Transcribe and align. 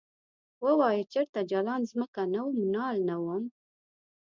ووایه 0.65 1.03
چرته 1.13 1.39
جلان 1.51 1.81
ځمکه 1.91 2.21
نه 2.33 2.41
وم 2.45 2.57
نال 2.75 2.97
نه 3.09 3.15
وم؟ 3.23 3.43